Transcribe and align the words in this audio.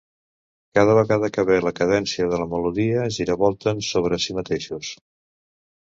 Cada 0.77 0.95
vegada 0.99 1.29
que 1.35 1.43
ve 1.49 1.57
la 1.65 1.73
cadència 1.81 2.27
de 2.31 2.39
la 2.43 2.49
melodia 2.55 3.07
giravolten 3.19 3.87
sobre 3.93 4.23
si 4.25 4.37
mateixos. 4.39 4.91